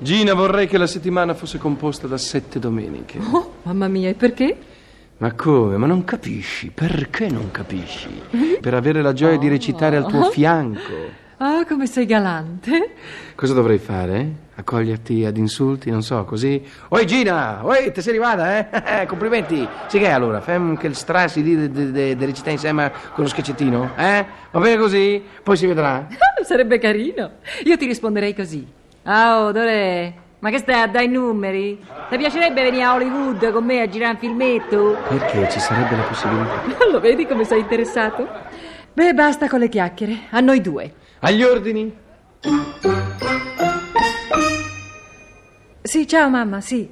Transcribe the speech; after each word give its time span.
Gina, 0.00 0.32
vorrei 0.32 0.68
che 0.68 0.78
la 0.78 0.86
settimana 0.86 1.34
fosse 1.34 1.58
composta 1.58 2.06
da 2.06 2.18
sette 2.18 2.60
domeniche. 2.60 3.18
Oh, 3.18 3.54
mamma 3.64 3.88
mia, 3.88 4.08
e 4.08 4.14
perché? 4.14 4.56
Ma 5.16 5.32
come? 5.32 5.76
Ma 5.76 5.86
non 5.86 6.04
capisci? 6.04 6.70
Perché 6.70 7.28
non 7.28 7.50
capisci? 7.50 8.08
Per 8.60 8.74
avere 8.74 9.02
la 9.02 9.12
gioia 9.12 9.36
di 9.38 9.48
recitare 9.48 9.96
al 9.96 10.06
tuo 10.06 10.30
fianco. 10.30 11.26
Ah, 11.38 11.64
come 11.66 11.86
sei 11.86 12.06
galante. 12.06 12.94
Cosa 13.34 13.54
dovrei 13.54 13.78
fare? 13.78 14.46
Accoglierti 14.54 15.24
ad 15.24 15.36
insulti, 15.36 15.90
non 15.90 16.02
so, 16.02 16.24
così? 16.24 16.62
Oi 16.90 17.06
Gina! 17.06 17.64
Oi, 17.64 17.90
te 17.92 18.00
sei 18.00 18.12
arrivata, 18.12 19.02
eh? 19.02 19.06
Complimenti! 19.06 19.66
Sì 19.88 19.98
che 19.98 20.06
è 20.06 20.10
allora? 20.10 20.40
Fem 20.40 20.76
che 20.76 20.86
il 20.86 20.94
strassi 20.94 21.42
di, 21.42 21.70
di, 21.70 21.90
di, 21.90 22.16
di 22.16 22.24
recitare 22.24 22.52
insieme 22.52 22.92
con 23.14 23.24
lo 23.24 23.30
sketchettino? 23.30 23.96
Eh? 23.96 24.26
Va 24.52 24.60
bene 24.60 24.76
così? 24.80 25.20
Poi 25.42 25.56
si 25.56 25.66
vedrà. 25.66 26.06
Sarebbe 26.44 26.78
carino. 26.78 27.32
Io 27.64 27.76
ti 27.76 27.86
risponderei 27.86 28.34
così. 28.34 28.66
Ah, 29.10 29.46
oh? 29.46 29.52
Ma 30.40 30.50
che 30.50 30.58
stai 30.58 30.82
a 30.82 30.86
dare 30.86 31.06
i 31.06 31.08
numeri? 31.08 31.82
Ti 32.10 32.16
piacerebbe 32.18 32.62
venire 32.62 32.82
a 32.82 32.92
Hollywood 32.92 33.52
con 33.52 33.64
me 33.64 33.80
a 33.80 33.88
girare 33.88 34.12
un 34.12 34.18
filmetto? 34.18 34.98
Perché 35.08 35.48
ci 35.50 35.58
sarebbe 35.58 35.96
la 35.96 36.02
possibilità? 36.02 36.84
Lo 36.92 37.00
vedi 37.00 37.26
come 37.26 37.44
sei 37.44 37.60
interessato? 37.60 38.28
Beh, 38.92 39.14
basta 39.14 39.48
con 39.48 39.60
le 39.60 39.70
chiacchiere. 39.70 40.26
A 40.28 40.40
noi 40.40 40.60
due. 40.60 40.92
Agli 41.20 41.42
ordini? 41.42 41.96
Sì, 45.80 46.06
ciao 46.06 46.28
mamma, 46.28 46.60
sì. 46.60 46.86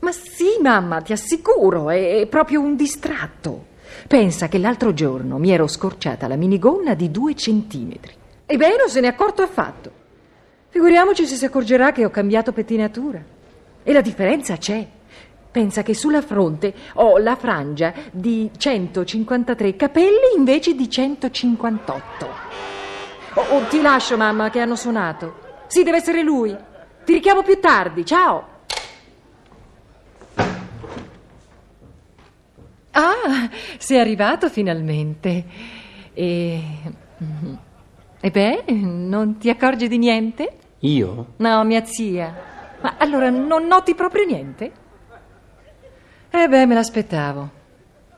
Ma 0.00 0.10
sì, 0.10 0.58
mamma, 0.60 1.00
ti 1.00 1.12
assicuro, 1.12 1.90
è, 1.90 2.22
è 2.22 2.26
proprio 2.26 2.60
un 2.60 2.74
distratto. 2.74 3.66
Pensa 4.08 4.48
che 4.48 4.58
l'altro 4.58 4.92
giorno 4.92 5.38
mi 5.38 5.52
ero 5.52 5.68
scorciata 5.68 6.26
la 6.26 6.34
minigonna 6.34 6.94
di 6.94 7.08
due 7.12 7.36
centimetri. 7.36 8.14
E 8.44 8.56
beh, 8.56 8.76
non 8.76 8.88
se 8.88 8.98
ne 8.98 9.06
è 9.06 9.10
accorto 9.10 9.42
affatto. 9.42 10.04
Figuriamoci 10.68 11.26
se 11.26 11.36
si 11.36 11.44
accorgerà 11.44 11.92
che 11.92 12.04
ho 12.04 12.10
cambiato 12.10 12.52
pettinatura. 12.52 13.22
E 13.82 13.92
la 13.92 14.00
differenza 14.00 14.56
c'è. 14.56 14.86
Pensa 15.50 15.82
che 15.82 15.94
sulla 15.94 16.20
fronte 16.20 16.74
ho 16.94 17.16
la 17.18 17.34
frangia 17.36 17.94
di 18.10 18.50
153 18.54 19.76
capelli 19.76 20.34
invece 20.36 20.74
di 20.74 20.90
158. 20.90 22.28
Oh, 23.34 23.40
oh, 23.40 23.62
ti 23.68 23.80
lascio, 23.80 24.16
mamma, 24.16 24.50
che 24.50 24.60
hanno 24.60 24.76
suonato. 24.76 25.44
Sì, 25.66 25.82
deve 25.82 25.98
essere 25.98 26.22
lui. 26.22 26.54
Ti 27.04 27.12
richiamo 27.12 27.42
più 27.42 27.58
tardi. 27.60 28.04
Ciao. 28.04 28.54
Ah, 32.90 33.50
sei 33.78 33.98
arrivato 33.98 34.48
finalmente. 34.48 35.44
E. 36.14 36.62
E 38.20 38.30
beh, 38.30 38.64
non 38.72 39.36
ti 39.38 39.50
accorgi 39.50 39.88
di 39.88 39.98
niente? 39.98 40.52
Io? 40.80 41.26
No, 41.36 41.64
mia 41.64 41.84
zia. 41.84 42.34
Ma 42.80 42.94
allora 42.98 43.30
non 43.30 43.66
noti 43.66 43.94
proprio 43.94 44.24
niente? 44.24 44.72
Eh 46.30 46.48
beh, 46.48 46.66
me 46.66 46.74
l'aspettavo. 46.74 47.50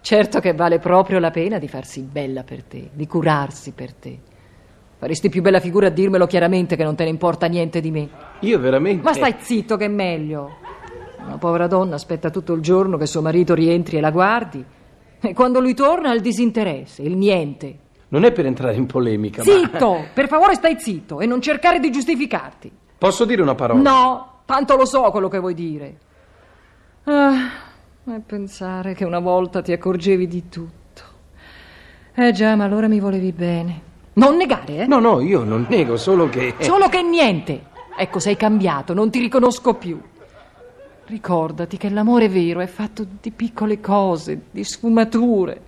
Certo 0.00 0.40
che 0.40 0.54
vale 0.54 0.78
proprio 0.78 1.18
la 1.18 1.30
pena 1.30 1.58
di 1.58 1.68
farsi 1.68 2.00
bella 2.00 2.42
per 2.42 2.62
te, 2.62 2.90
di 2.92 3.06
curarsi 3.06 3.72
per 3.72 3.92
te. 3.92 4.18
Faresti 4.98 5.28
più 5.28 5.42
bella 5.42 5.60
figura 5.60 5.88
a 5.88 5.90
dirmelo 5.90 6.26
chiaramente 6.26 6.74
che 6.74 6.82
non 6.82 6.96
te 6.96 7.04
ne 7.04 7.10
importa 7.10 7.46
niente 7.46 7.80
di 7.80 7.90
me. 7.90 8.08
Io 8.40 8.58
veramente. 8.58 9.02
Ma 9.02 9.12
stai 9.12 9.36
zitto 9.38 9.76
che 9.76 9.84
è 9.84 9.88
meglio. 9.88 10.56
Una 11.24 11.38
povera 11.38 11.66
donna 11.66 11.96
aspetta 11.96 12.30
tutto 12.30 12.52
il 12.54 12.62
giorno 12.62 12.96
che 12.96 13.06
suo 13.06 13.20
marito 13.20 13.54
rientri 13.54 13.98
e 13.98 14.00
la 14.00 14.10
guardi. 14.10 14.64
E 15.20 15.34
quando 15.34 15.60
lui 15.60 15.74
torna 15.74 16.12
il 16.12 16.20
disinteresse, 16.20 17.02
il 17.02 17.16
niente. 17.16 17.78
Non 18.08 18.24
è 18.24 18.32
per 18.32 18.46
entrare 18.46 18.74
in 18.76 18.86
polemica, 18.86 19.42
ma. 19.44 19.52
Zitto! 19.52 20.06
Per 20.14 20.28
favore 20.28 20.54
stai 20.54 20.78
zitto 20.78 21.20
e 21.20 21.26
non 21.26 21.40
cercare 21.40 21.78
di 21.78 21.90
giustificarti. 21.90 22.70
Posso 22.96 23.24
dire 23.24 23.42
una 23.42 23.54
parola? 23.54 23.80
No, 23.80 24.40
tanto 24.44 24.76
lo 24.76 24.86
so 24.86 25.10
quello 25.10 25.28
che 25.28 25.38
vuoi 25.38 25.54
dire. 25.54 25.98
Ah, 27.04 27.50
e 28.06 28.20
pensare 28.24 28.94
che 28.94 29.04
una 29.04 29.18
volta 29.18 29.60
ti 29.60 29.72
accorgevi 29.72 30.26
di 30.26 30.48
tutto. 30.48 31.02
Eh 32.14 32.32
già, 32.32 32.56
ma 32.56 32.64
allora 32.64 32.88
mi 32.88 32.98
volevi 32.98 33.32
bene. 33.32 33.82
Non 34.14 34.36
negare, 34.36 34.78
eh? 34.78 34.86
No, 34.86 34.98
no, 34.98 35.20
io 35.20 35.44
non 35.44 35.66
nego, 35.68 35.96
solo 35.96 36.28
che. 36.28 36.54
Solo 36.60 36.88
che 36.88 37.02
niente. 37.02 37.66
Ecco, 37.96 38.18
sei 38.18 38.36
cambiato, 38.36 38.94
non 38.94 39.10
ti 39.10 39.20
riconosco 39.20 39.74
più. 39.74 40.00
Ricordati 41.04 41.76
che 41.76 41.88
l'amore 41.88 42.28
vero 42.28 42.60
è 42.60 42.66
fatto 42.66 43.06
di 43.20 43.30
piccole 43.30 43.80
cose, 43.80 44.42
di 44.50 44.64
sfumature. 44.64 45.62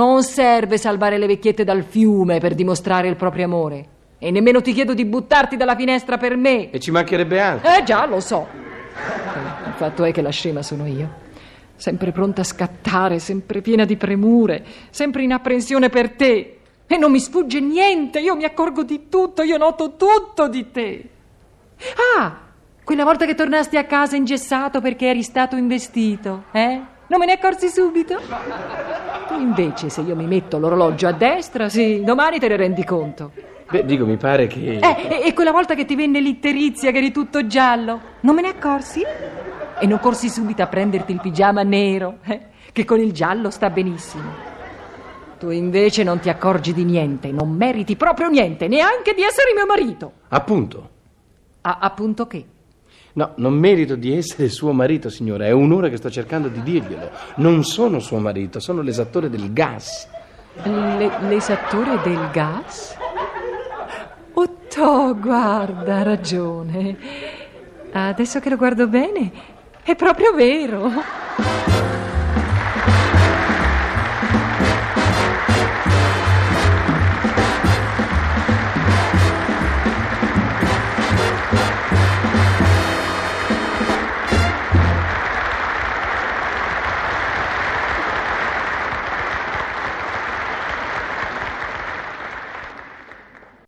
Non 0.00 0.22
serve 0.22 0.78
salvare 0.78 1.18
le 1.18 1.26
vecchiette 1.26 1.62
dal 1.62 1.84
fiume 1.84 2.38
per 2.38 2.54
dimostrare 2.54 3.06
il 3.06 3.16
proprio 3.16 3.44
amore. 3.44 3.86
E 4.18 4.30
nemmeno 4.30 4.62
ti 4.62 4.72
chiedo 4.72 4.94
di 4.94 5.04
buttarti 5.04 5.58
dalla 5.58 5.76
finestra 5.76 6.16
per 6.16 6.36
me. 6.36 6.70
E 6.70 6.80
ci 6.80 6.90
mancherebbe 6.90 7.38
altro. 7.38 7.70
Eh 7.70 7.82
già, 7.82 8.06
lo 8.06 8.18
so. 8.18 8.46
Il 9.66 9.74
fatto 9.74 10.04
è 10.04 10.10
che 10.10 10.22
la 10.22 10.30
scema 10.30 10.62
sono 10.62 10.86
io. 10.86 11.06
Sempre 11.76 12.12
pronta 12.12 12.40
a 12.40 12.44
scattare, 12.44 13.18
sempre 13.18 13.60
piena 13.60 13.84
di 13.84 13.98
premure, 13.98 14.64
sempre 14.88 15.22
in 15.22 15.32
apprensione 15.32 15.90
per 15.90 16.12
te. 16.12 16.60
E 16.86 16.96
non 16.96 17.10
mi 17.10 17.20
sfugge 17.20 17.60
niente, 17.60 18.20
io 18.20 18.34
mi 18.36 18.44
accorgo 18.44 18.84
di 18.84 19.10
tutto, 19.10 19.42
io 19.42 19.58
noto 19.58 19.96
tutto 19.96 20.48
di 20.48 20.70
te. 20.70 21.08
Ah, 22.16 22.38
quella 22.82 23.04
volta 23.04 23.26
che 23.26 23.34
tornasti 23.34 23.76
a 23.76 23.84
casa 23.84 24.16
ingessato 24.16 24.80
perché 24.80 25.10
eri 25.10 25.22
stato 25.22 25.56
investito, 25.56 26.44
eh? 26.52 26.80
Non 27.06 27.18
me 27.18 27.26
ne 27.26 27.32
accorsi 27.32 27.68
subito? 27.68 28.18
Tu 29.30 29.38
invece, 29.38 29.90
se 29.90 30.00
io 30.00 30.16
mi 30.16 30.26
metto 30.26 30.58
l'orologio 30.58 31.06
a 31.06 31.12
destra, 31.12 31.68
sì, 31.68 32.02
domani 32.02 32.40
te 32.40 32.48
ne 32.48 32.56
rendi 32.56 32.82
conto. 32.82 33.30
Beh, 33.70 33.84
dico, 33.84 34.04
mi 34.04 34.16
pare 34.16 34.48
che. 34.48 34.78
Eh, 34.78 34.96
e, 35.08 35.26
e 35.26 35.32
quella 35.34 35.52
volta 35.52 35.76
che 35.76 35.84
ti 35.84 35.94
venne 35.94 36.20
l'itterizia 36.20 36.90
che 36.90 36.98
eri 36.98 37.12
tutto 37.12 37.46
giallo, 37.46 38.00
non 38.22 38.34
me 38.34 38.42
ne 38.42 38.48
accorsi? 38.48 39.02
E 39.78 39.86
non 39.86 40.00
corsi 40.00 40.28
subito 40.28 40.62
a 40.62 40.66
prenderti 40.66 41.12
il 41.12 41.20
pigiama 41.20 41.62
nero, 41.62 42.16
eh, 42.24 42.40
che 42.72 42.84
con 42.84 42.98
il 42.98 43.12
giallo 43.12 43.50
sta 43.50 43.70
benissimo. 43.70 44.32
Tu 45.38 45.50
invece 45.50 46.02
non 46.02 46.18
ti 46.18 46.28
accorgi 46.28 46.72
di 46.72 46.82
niente, 46.82 47.30
non 47.30 47.50
meriti 47.50 47.94
proprio 47.94 48.28
niente, 48.30 48.66
neanche 48.66 49.14
di 49.14 49.22
essere 49.22 49.52
mio 49.54 49.64
marito. 49.64 50.12
Appunto. 50.30 50.90
Ah, 51.60 51.78
appunto 51.80 52.26
che? 52.26 52.44
No, 53.12 53.32
non 53.36 53.54
merito 53.54 53.96
di 53.96 54.16
essere 54.16 54.48
suo 54.48 54.72
marito, 54.72 55.08
signora. 55.10 55.46
È 55.46 55.50
un'ora 55.50 55.88
che 55.88 55.96
sto 55.96 56.10
cercando 56.10 56.48
di 56.48 56.62
dirglielo. 56.62 57.10
Non 57.36 57.64
sono 57.64 57.98
suo 57.98 58.18
marito, 58.18 58.60
sono 58.60 58.82
l'esattore 58.82 59.28
del 59.28 59.52
gas. 59.52 60.08
Le- 60.62 61.18
l'esattore 61.28 62.00
del 62.02 62.28
gas? 62.32 62.96
Otto, 64.32 65.16
guarda, 65.18 65.96
ha 65.96 66.02
ragione. 66.02 66.96
Adesso 67.92 68.38
che 68.38 68.50
lo 68.50 68.56
guardo 68.56 68.86
bene, 68.86 69.32
è 69.82 69.96
proprio 69.96 70.32
vero. 70.32 70.90